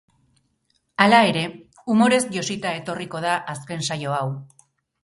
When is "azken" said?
3.57-3.87